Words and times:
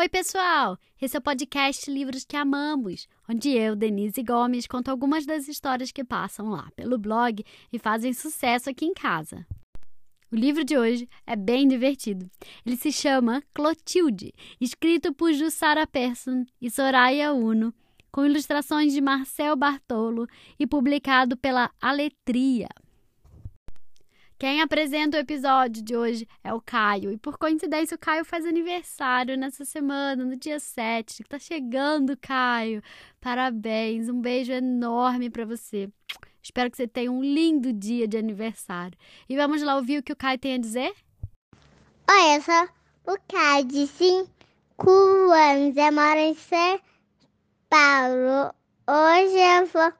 Oi, 0.00 0.08
pessoal! 0.08 0.78
Esse 0.98 1.14
é 1.14 1.18
o 1.18 1.22
podcast 1.22 1.90
Livros 1.90 2.24
que 2.24 2.34
Amamos, 2.34 3.06
onde 3.28 3.50
eu, 3.50 3.76
Denise 3.76 4.22
Gomes, 4.22 4.66
conto 4.66 4.90
algumas 4.90 5.26
das 5.26 5.46
histórias 5.46 5.92
que 5.92 6.02
passam 6.02 6.48
lá 6.48 6.70
pelo 6.74 6.96
blog 6.96 7.44
e 7.70 7.78
fazem 7.78 8.14
sucesso 8.14 8.70
aqui 8.70 8.86
em 8.86 8.94
casa. 8.94 9.46
O 10.32 10.36
livro 10.36 10.64
de 10.64 10.78
hoje 10.78 11.06
é 11.26 11.36
bem 11.36 11.68
divertido. 11.68 12.30
Ele 12.64 12.78
se 12.78 12.90
chama 12.90 13.42
Clotilde, 13.52 14.32
escrito 14.58 15.12
por 15.12 15.34
Jussara 15.34 15.86
Persson 15.86 16.46
e 16.58 16.70
Soraya 16.70 17.34
Uno, 17.34 17.70
com 18.10 18.24
ilustrações 18.24 18.94
de 18.94 19.02
Marcel 19.02 19.54
Bartolo 19.54 20.26
e 20.58 20.66
publicado 20.66 21.36
pela 21.36 21.70
Aletria. 21.78 22.68
Quem 24.40 24.62
apresenta 24.62 25.18
o 25.18 25.20
episódio 25.20 25.84
de 25.84 25.94
hoje 25.94 26.26
é 26.42 26.54
o 26.54 26.62
Caio. 26.62 27.12
E 27.12 27.18
por 27.18 27.36
coincidência, 27.36 27.94
o 27.94 27.98
Caio 27.98 28.24
faz 28.24 28.46
aniversário 28.46 29.36
nessa 29.36 29.66
semana, 29.66 30.24
no 30.24 30.34
dia 30.34 30.58
7. 30.58 31.22
Tá 31.24 31.38
chegando, 31.38 32.16
Caio. 32.16 32.82
Parabéns. 33.20 34.08
Um 34.08 34.18
beijo 34.18 34.50
enorme 34.50 35.28
para 35.28 35.44
você. 35.44 35.90
Espero 36.42 36.70
que 36.70 36.78
você 36.78 36.88
tenha 36.88 37.12
um 37.12 37.22
lindo 37.22 37.70
dia 37.70 38.08
de 38.08 38.16
aniversário. 38.16 38.98
E 39.28 39.36
vamos 39.36 39.60
lá 39.60 39.76
ouvir 39.76 39.98
o 39.98 40.02
que 40.02 40.14
o 40.14 40.16
Caio 40.16 40.38
tem 40.38 40.54
a 40.54 40.58
dizer? 40.58 40.94
Eu 42.08 42.40
sou 42.40 43.14
o 43.14 43.18
Caio 43.28 43.66
de 43.66 43.86
5 43.86 44.88
anos. 44.88 45.76
Eu 45.76 45.92
moro 45.92 46.18
em 46.18 46.34
São 46.34 46.80
Paulo. 47.68 48.54
Hoje 48.88 49.36
eu 49.36 49.66
vou 49.66 49.92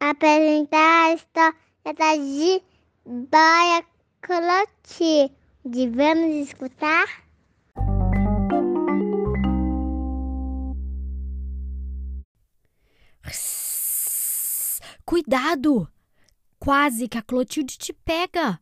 apresentar 0.00 1.10
a 1.10 1.14
história 1.14 2.18
de 2.18 2.71
Baia 3.04 3.84
Clotilde. 4.20 5.32
Vamos 5.64 6.46
escutar? 6.46 7.06
Cuidado! 15.04 15.88
Quase 16.60 17.08
que 17.08 17.18
a 17.18 17.22
Clotilde 17.22 17.76
te 17.76 17.92
pega. 17.92 18.60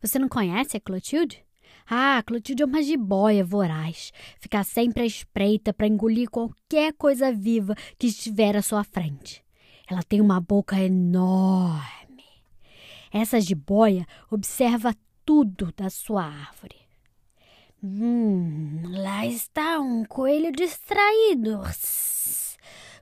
Você 0.00 0.20
não 0.20 0.28
conhece 0.28 0.76
a 0.76 0.80
Clotilde? 0.80 1.44
Ah, 1.84 2.18
a 2.18 2.22
Clotilde 2.22 2.62
é 2.62 2.66
uma 2.66 2.82
jiboia 2.82 3.44
voraz. 3.44 4.12
Fica 4.38 4.62
sempre 4.62 5.02
à 5.02 5.06
espreita 5.06 5.74
para 5.74 5.88
engolir 5.88 6.30
qualquer 6.30 6.92
coisa 6.92 7.32
viva 7.32 7.74
que 7.98 8.06
estiver 8.06 8.56
à 8.56 8.62
sua 8.62 8.84
frente. 8.84 9.44
Ela 9.90 10.02
tem 10.02 10.20
uma 10.20 10.40
boca 10.40 10.80
enorme 10.80 12.03
essa 13.14 13.40
jiboia 13.40 14.04
observa 14.28 14.92
tudo 15.24 15.72
da 15.76 15.88
sua 15.88 16.24
árvore. 16.24 16.74
Hum, 17.80 18.82
lá 18.88 19.24
está 19.24 19.78
um 19.78 20.04
coelho 20.04 20.50
distraído, 20.50 21.60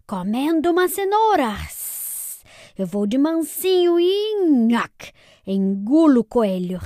comendo 0.06 0.70
uma 0.70 0.86
cenoura. 0.86 1.56
Eu 2.76 2.86
vou 2.86 3.06
de 3.06 3.16
mansinho 3.16 3.98
e 3.98 4.44
nhac, 4.44 5.12
engulo 5.46 6.20
o 6.20 6.24
coelho. 6.24 6.78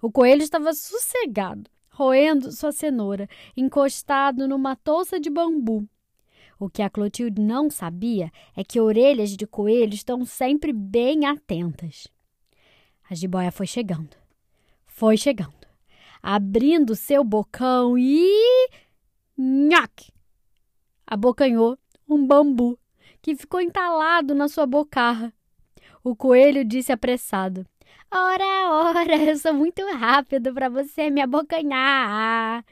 O 0.00 0.12
coelho 0.12 0.42
estava 0.42 0.72
sossegado, 0.74 1.68
roendo 1.90 2.52
sua 2.52 2.70
cenoura, 2.70 3.28
encostado 3.56 4.46
numa 4.46 4.76
touça 4.76 5.18
de 5.18 5.28
bambu. 5.28 5.88
O 6.58 6.68
que 6.68 6.82
a 6.82 6.90
Clotilde 6.90 7.40
não 7.40 7.68
sabia 7.70 8.30
é 8.56 8.62
que 8.62 8.80
orelhas 8.80 9.36
de 9.36 9.46
coelho 9.46 9.94
estão 9.94 10.24
sempre 10.24 10.72
bem 10.72 11.26
atentas. 11.26 12.08
A 13.08 13.14
jiboia 13.14 13.52
foi 13.52 13.66
chegando, 13.66 14.16
foi 14.86 15.16
chegando, 15.16 15.66
abrindo 16.22 16.94
seu 16.94 17.22
bocão 17.22 17.98
e. 17.98 18.70
Nhaque! 19.36 20.12
Abocanhou 21.06 21.76
um 22.08 22.26
bambu 22.26 22.78
que 23.20 23.36
ficou 23.36 23.60
entalado 23.60 24.34
na 24.34 24.48
sua 24.48 24.66
bocarra. 24.66 25.32
O 26.02 26.14
coelho 26.14 26.64
disse 26.64 26.92
apressado: 26.92 27.66
Ora, 28.10 28.70
ora, 28.70 29.16
eu 29.16 29.36
sou 29.36 29.52
muito 29.52 29.84
rápido 29.96 30.54
para 30.54 30.68
você 30.68 31.10
me 31.10 31.20
abocanhar. 31.20 32.64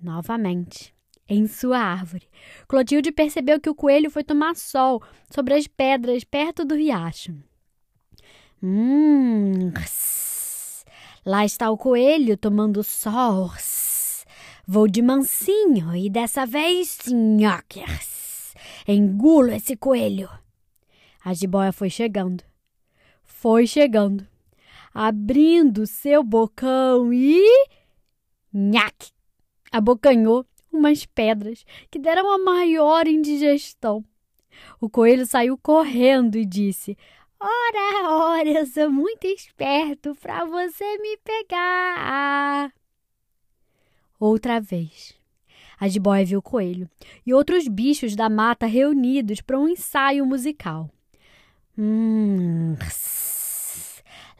Novamente, 0.00 0.93
em 1.28 1.46
sua 1.46 1.78
árvore. 1.78 2.28
Clotilde 2.68 3.10
percebeu 3.12 3.60
que 3.60 3.70
o 3.70 3.74
coelho 3.74 4.10
foi 4.10 4.22
tomar 4.24 4.54
sol 4.56 5.02
sobre 5.30 5.54
as 5.54 5.66
pedras 5.66 6.24
perto 6.24 6.64
do 6.64 6.74
riacho. 6.74 7.34
Hum, 8.62 9.72
lá 11.24 11.44
está 11.44 11.70
o 11.70 11.76
coelho 11.76 12.36
tomando 12.36 12.82
sol. 12.82 13.50
Vou 14.66 14.88
de 14.88 15.02
mansinho 15.02 15.94
e 15.94 16.08
dessa 16.08 16.46
vez, 16.46 17.00
nhoques, 17.08 18.54
engulo 18.88 19.50
esse 19.50 19.76
coelho. 19.76 20.30
A 21.22 21.34
jiboia 21.34 21.72
foi 21.72 21.90
chegando, 21.90 22.42
foi 23.22 23.66
chegando, 23.66 24.26
abrindo 24.94 25.86
seu 25.86 26.22
bocão 26.22 27.12
e. 27.12 27.42
Nhaque! 28.52 29.10
Abocanhou 29.70 30.46
umas 30.76 31.06
pedras 31.06 31.64
que 31.90 31.98
deram 31.98 32.30
a 32.32 32.38
maior 32.38 33.06
indigestão. 33.06 34.04
O 34.80 34.88
coelho 34.88 35.26
saiu 35.26 35.58
correndo 35.58 36.36
e 36.36 36.44
disse: 36.44 36.96
Ora, 37.40 38.10
ora, 38.10 38.48
eu 38.48 38.66
sou 38.66 38.90
muito 38.90 39.26
esperto 39.26 40.14
para 40.14 40.44
você 40.44 40.98
me 40.98 41.16
pegar. 41.18 42.72
Outra 44.18 44.60
vez. 44.60 45.14
A 45.78 45.88
jiboia 45.88 46.24
viu 46.24 46.38
o 46.38 46.42
coelho 46.42 46.88
e 47.26 47.34
outros 47.34 47.66
bichos 47.68 48.14
da 48.14 48.30
mata 48.30 48.64
reunidos 48.64 49.40
para 49.40 49.58
um 49.58 49.68
ensaio 49.68 50.24
musical. 50.24 50.88
Hum, 51.76 52.76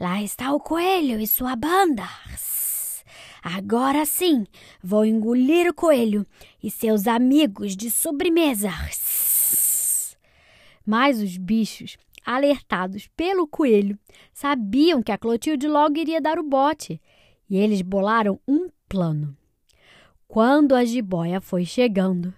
lá 0.00 0.22
está 0.22 0.52
o 0.52 0.60
coelho 0.60 1.20
e 1.20 1.26
sua 1.26 1.56
banda. 1.56 2.08
Agora 3.46 4.06
sim, 4.06 4.46
vou 4.82 5.04
engolir 5.04 5.68
o 5.68 5.74
coelho 5.74 6.26
e 6.62 6.70
seus 6.70 7.06
amigos 7.06 7.76
de 7.76 7.90
sobremesa. 7.90 8.70
Mas 10.86 11.20
os 11.20 11.36
bichos, 11.36 11.98
alertados 12.24 13.06
pelo 13.08 13.46
coelho, 13.46 13.98
sabiam 14.32 15.02
que 15.02 15.12
a 15.12 15.18
Clotilde 15.18 15.68
logo 15.68 15.98
iria 15.98 16.22
dar 16.22 16.38
o 16.38 16.42
bote 16.42 16.98
e 17.46 17.58
eles 17.58 17.82
bolaram 17.82 18.40
um 18.48 18.70
plano. 18.88 19.36
Quando 20.26 20.74
a 20.74 20.82
jiboia 20.82 21.38
foi 21.38 21.66
chegando, 21.66 22.32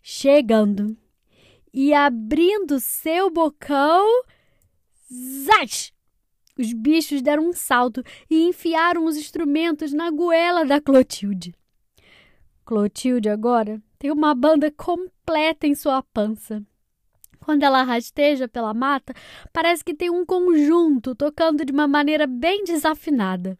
chegando 0.00 0.96
e 1.74 1.92
abrindo 1.92 2.78
seu 2.78 3.32
bocão, 3.32 4.22
zaz! 5.44 5.95
Os 6.58 6.72
bichos 6.72 7.20
deram 7.20 7.48
um 7.48 7.52
salto 7.52 8.02
e 8.30 8.44
enfiaram 8.44 9.04
os 9.04 9.16
instrumentos 9.16 9.92
na 9.92 10.10
goela 10.10 10.64
da 10.64 10.80
Clotilde. 10.80 11.54
Clotilde 12.64 13.28
agora 13.28 13.80
tem 13.98 14.10
uma 14.10 14.34
banda 14.34 14.70
completa 14.70 15.66
em 15.66 15.74
sua 15.74 16.02
pança. 16.02 16.62
Quando 17.40 17.62
ela 17.62 17.82
rasteja 17.84 18.48
pela 18.48 18.74
mata, 18.74 19.14
parece 19.52 19.84
que 19.84 19.94
tem 19.94 20.10
um 20.10 20.26
conjunto 20.26 21.14
tocando 21.14 21.64
de 21.64 21.72
uma 21.72 21.86
maneira 21.86 22.26
bem 22.26 22.64
desafinada. 22.64 23.56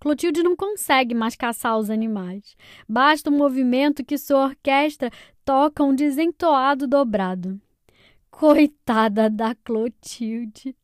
Clotilde 0.00 0.42
não 0.42 0.56
consegue 0.56 1.14
mais 1.14 1.36
caçar 1.36 1.78
os 1.78 1.90
animais. 1.90 2.56
Basta 2.88 3.30
um 3.30 3.36
movimento 3.36 4.04
que 4.04 4.18
sua 4.18 4.46
orquestra 4.46 5.10
toca 5.44 5.84
um 5.84 5.94
desentoado 5.94 6.86
dobrado. 6.86 7.60
Coitada 8.30 9.30
da 9.30 9.54
Clotilde! 9.54 10.74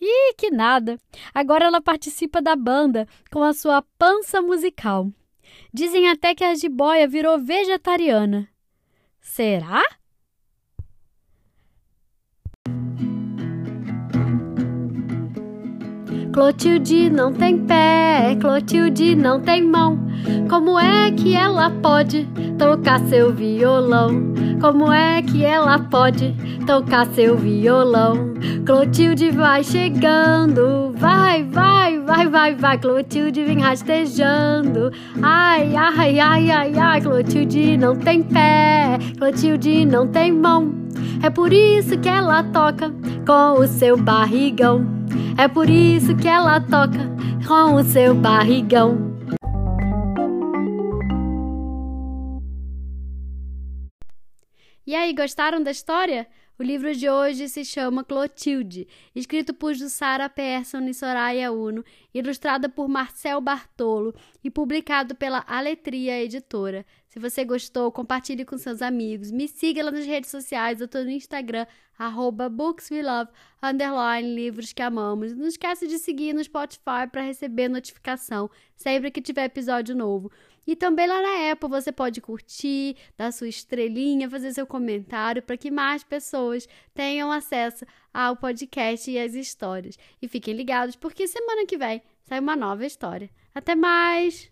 Ih, 0.00 0.34
que 0.36 0.50
nada! 0.50 0.98
Agora 1.34 1.66
ela 1.66 1.80
participa 1.80 2.40
da 2.40 2.54
banda 2.54 3.06
com 3.30 3.42
a 3.42 3.52
sua 3.52 3.82
pança 3.98 4.40
musical. 4.40 5.10
Dizem 5.72 6.08
até 6.08 6.34
que 6.34 6.44
a 6.44 6.54
jiboia 6.54 7.08
virou 7.08 7.38
vegetariana. 7.38 8.48
Será? 9.20 9.82
Clotilde 16.38 17.10
não 17.10 17.32
tem 17.32 17.58
pé, 17.58 18.36
Clotilde 18.40 19.16
não 19.16 19.40
tem 19.40 19.60
mão. 19.60 19.98
Como 20.48 20.78
é 20.78 21.10
que 21.10 21.34
ela 21.34 21.68
pode 21.68 22.28
tocar 22.56 23.00
seu 23.06 23.32
violão? 23.32 24.32
Como 24.60 24.92
é 24.92 25.20
que 25.20 25.44
ela 25.44 25.80
pode 25.80 26.36
tocar 26.64 27.06
seu 27.06 27.36
violão? 27.36 28.34
Clotilde 28.64 29.32
vai 29.32 29.64
chegando, 29.64 30.92
vai, 30.96 31.42
vai, 31.42 31.98
vai, 31.98 32.28
vai, 32.28 32.54
vai. 32.54 32.78
Clotilde 32.78 33.42
vem 33.42 33.58
rastejando. 33.58 34.92
Ai, 35.20 35.74
ai, 35.74 36.20
ai, 36.20 36.50
ai, 36.52 36.78
ai. 36.78 37.00
Clotilde 37.00 37.76
não 37.76 37.96
tem 37.96 38.22
pé, 38.22 38.96
Clotilde 39.18 39.84
não 39.84 40.06
tem 40.06 40.32
mão. 40.32 40.72
É 41.20 41.30
por 41.30 41.52
isso 41.52 41.98
que 41.98 42.08
ela 42.08 42.44
toca 42.44 42.94
com 43.26 43.60
o 43.60 43.66
seu 43.66 43.96
barrigão. 43.96 44.97
É 45.40 45.46
por 45.46 45.70
isso 45.70 46.16
que 46.16 46.26
ela 46.26 46.60
toca 46.60 46.98
com 47.46 47.76
o 47.76 47.84
seu 47.84 48.12
barrigão. 48.12 49.16
E 54.84 54.96
aí, 54.96 55.14
gostaram 55.14 55.62
da 55.62 55.70
história? 55.70 56.26
O 56.58 56.62
livro 56.64 56.92
de 56.92 57.08
hoje 57.08 57.48
se 57.48 57.64
chama 57.64 58.02
Clotilde, 58.02 58.88
escrito 59.14 59.54
por 59.54 59.74
Jussara 59.74 60.28
Persson 60.28 60.80
e 60.88 60.92
Soraya 60.92 61.52
Uno 61.52 61.84
ilustrada 62.18 62.68
por 62.68 62.88
Marcel 62.88 63.40
Bartolo 63.40 64.14
e 64.42 64.50
publicado 64.50 65.14
pela 65.14 65.44
Aletria 65.46 66.22
Editora. 66.22 66.84
Se 67.06 67.18
você 67.18 67.44
gostou, 67.44 67.90
compartilhe 67.90 68.44
com 68.44 68.58
seus 68.58 68.82
amigos. 68.82 69.30
Me 69.30 69.48
siga 69.48 69.82
lá 69.82 69.90
nas 69.90 70.04
redes 70.04 70.30
sociais, 70.30 70.80
eu 70.80 70.86
estou 70.86 71.04
no 71.04 71.10
Instagram, 71.10 71.66
arroba 71.98 72.48
bookswelove, 72.48 73.30
underline 73.62 74.34
livros 74.34 74.72
que 74.72 74.82
amamos. 74.82 75.34
Não 75.34 75.46
esqueça 75.46 75.86
de 75.86 75.98
seguir 75.98 76.34
no 76.34 76.44
Spotify 76.44 77.08
para 77.10 77.22
receber 77.22 77.68
notificação 77.68 78.50
sempre 78.76 79.10
que 79.10 79.22
tiver 79.22 79.44
episódio 79.44 79.96
novo. 79.96 80.30
E 80.68 80.76
também 80.76 81.06
lá 81.06 81.22
na 81.22 81.50
Apple 81.50 81.70
você 81.70 81.90
pode 81.90 82.20
curtir, 82.20 82.94
dar 83.16 83.32
sua 83.32 83.48
estrelinha, 83.48 84.28
fazer 84.28 84.52
seu 84.52 84.66
comentário 84.66 85.42
para 85.42 85.56
que 85.56 85.70
mais 85.70 86.04
pessoas 86.04 86.68
tenham 86.92 87.32
acesso 87.32 87.86
ao 88.12 88.36
podcast 88.36 89.10
e 89.10 89.18
às 89.18 89.32
histórias. 89.32 89.96
E 90.20 90.28
fiquem 90.28 90.52
ligados 90.52 90.94
porque 90.94 91.26
semana 91.26 91.64
que 91.64 91.78
vem 91.78 92.02
sai 92.24 92.38
uma 92.40 92.56
nova 92.56 92.84
história. 92.84 93.30
Até 93.54 93.74
mais! 93.74 94.50